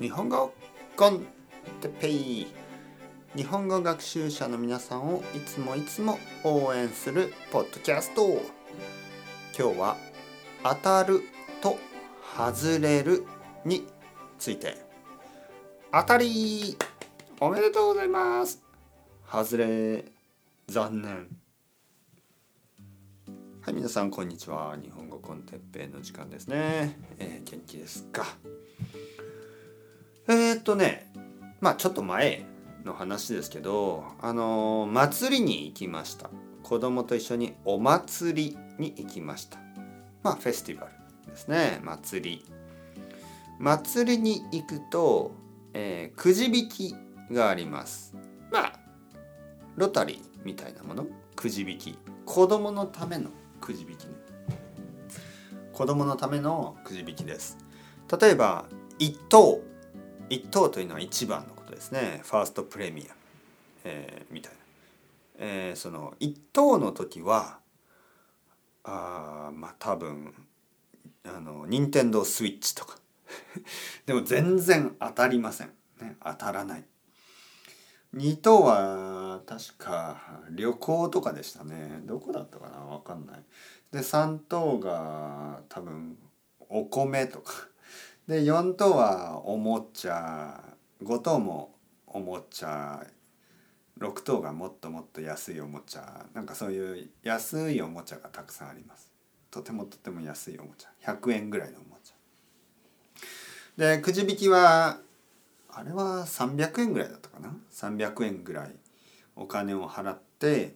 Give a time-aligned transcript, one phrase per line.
[0.00, 0.52] 日本語
[0.96, 1.24] コン
[1.80, 2.46] テペイ。
[3.36, 8.40] 日本語学習者の皆さんをいつもいつも応援するポッドキャスト。
[9.56, 9.96] 今日は
[10.64, 11.22] 当たる
[11.60, 11.78] と
[12.36, 13.24] 外れる
[13.64, 13.86] に
[14.36, 14.76] ついて。
[15.92, 16.76] 当たり。
[17.40, 18.60] おめでとうございます。
[19.30, 20.04] 外れ
[20.66, 21.28] 残念。
[23.60, 24.76] はい皆さんこんにちは。
[24.76, 28.26] 日本語コンテッペイの時間ですね、えー、元気ですか？
[30.26, 31.12] えー、っとね
[31.60, 32.44] まあちょっと前
[32.84, 36.30] の話ですけどあのー、祭りに行きました。
[36.62, 39.58] 子供と一緒にお祭りに行きました。
[40.22, 40.92] まあフェスティバル
[41.30, 42.44] ですね祭り。
[43.58, 45.32] 祭りに行くと、
[45.74, 46.96] えー、くじ引き
[47.30, 48.14] があります。
[48.50, 48.72] まあ
[49.76, 51.06] ロタリーみたいなもの？
[51.36, 51.98] くじ引き。
[52.24, 53.30] 子供のための
[53.60, 54.06] くじ引き
[55.72, 57.58] 子供のためのくじ引きです。
[58.20, 58.64] 例えば
[58.98, 59.60] 1等。
[60.30, 62.20] 1等というのは1番のことですね。
[62.24, 63.14] ファーストプレミア、
[63.84, 64.58] えー、みたいな、
[65.38, 67.58] えー、その1等の時は
[68.84, 70.34] あまあ多分
[71.24, 72.98] あの任天堂スイッチとか。
[74.06, 76.84] でも全然当たりません、ね、当たらない。
[78.14, 82.00] 2等は確か旅行とかでしたね。
[82.04, 82.78] どこだったかな？
[82.78, 83.44] 分かんない。
[83.90, 86.16] で3等が多分
[86.68, 87.68] お米とか。
[88.28, 90.58] で4等はおもちゃ
[91.02, 91.74] 5等も
[92.06, 93.04] おもちゃ
[94.00, 96.26] 6等がもっともっと安いおもちゃ。
[96.32, 99.12] なんかそういう安いおもちゃがたくさんあります。
[99.50, 101.12] とてもとても安いおもちゃ。
[101.12, 102.14] 100円ぐらいのおもちゃ。
[103.76, 104.98] でくじ引きは
[105.70, 107.54] あれは300円ぐらいだったかな。
[107.72, 108.72] 300円ぐらい
[109.36, 110.72] お金を払って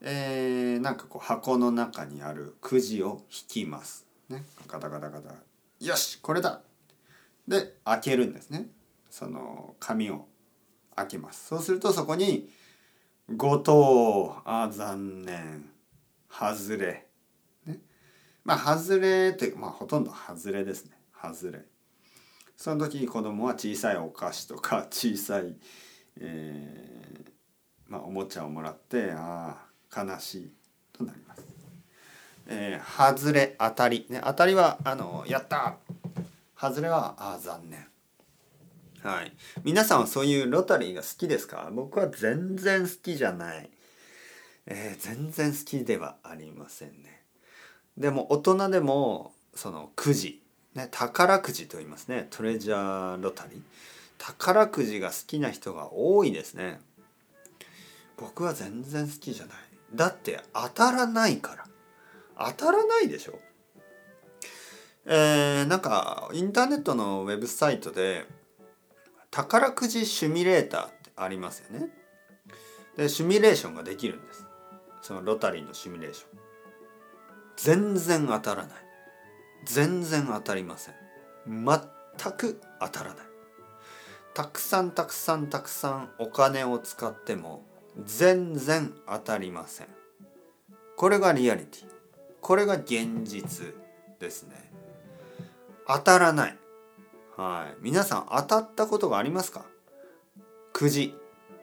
[0.00, 4.06] えー、なんかこう箱の中にあるくじを引きます。
[4.28, 4.44] ね。
[4.68, 5.34] ガタガタガタ。
[5.80, 6.60] よしこれだ。
[7.48, 8.68] で開けるんですね。
[9.10, 10.26] その紙を
[10.94, 11.46] 開けます。
[11.46, 12.50] そうするとそこに
[13.30, 15.70] 「5等あ残念
[16.28, 17.06] 外れ」
[17.66, 17.80] ね。
[18.44, 20.98] まあ外れってまあほとんど外れですね。
[21.12, 21.64] 外れ。
[22.56, 25.56] その時に子供は小さいお菓子とか 小さい、
[26.18, 27.32] えー
[27.88, 30.52] まあ、おもちゃをもらってああ悲しい
[30.92, 31.44] となります。
[32.48, 35.78] えー、外れ当たり、ね、当たりはあのやった
[36.58, 37.86] 外れはあ残念。
[39.02, 39.32] はい。
[39.62, 41.68] 皆さんはそういうロタリーが好きですか？
[41.72, 43.70] 僕は全然好きじゃない。
[44.66, 47.22] えー、全然好きではありませんね。
[47.96, 50.42] でも大人でもそのくじ。
[50.74, 52.26] ね宝くじと言いますね。
[52.30, 53.60] トレジャーロタリー。
[54.18, 56.80] 宝くじが好きな人が多いですね。
[58.16, 59.56] 僕は全然好きじゃない。
[59.94, 61.66] だって当たらないから。
[62.38, 63.38] 当たらないでしょ。
[65.08, 68.26] えー、なんかインターネットのウェブサイトで
[69.30, 71.88] 宝くじシミュレーターってありますよね。
[72.96, 74.46] でシミュレーションができるんです。
[75.02, 76.40] そのロタリーのシミュレーション。
[77.56, 78.72] 全然当たらない。
[79.64, 80.94] 全然当たりません。
[81.46, 83.26] 全く当たらない。
[84.34, 87.64] たくさんたくさんたくさんお金を使っても
[88.04, 89.86] 全然当たりません。
[90.96, 91.86] これがリアリティ。
[92.40, 93.74] これが現実
[94.18, 94.70] ですね。
[95.86, 96.58] 当たらない。
[97.36, 97.76] はい。
[97.80, 99.64] 皆さん当たったことがありますか？
[100.72, 101.14] くじ。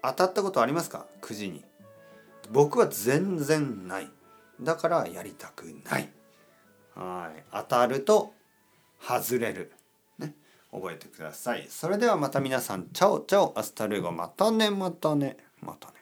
[0.01, 1.05] 当たったことありますか？
[1.21, 1.63] くじに。
[2.51, 4.09] 僕は全然ない。
[4.61, 6.09] だからやりたくない。
[6.95, 7.43] はい。
[7.51, 8.33] 当たると
[9.01, 9.71] 外れる。
[10.19, 10.35] ね。
[10.71, 11.67] 覚えてください。
[11.69, 15.93] それではまた皆さん、 ciao ciao、 hasta luego、またね、またね、またね。